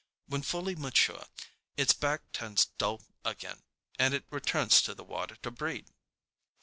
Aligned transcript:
When 0.25 0.41
fully 0.41 0.75
mature, 0.75 1.25
its 1.77 1.93
back 1.93 2.31
turns 2.31 2.65
dull 2.79 3.03
again, 3.23 3.61
and 3.99 4.15
it 4.15 4.25
returns 4.31 4.81
to 4.81 4.95
the 4.95 5.03
water 5.03 5.35
to 5.43 5.51
breed. 5.51 5.91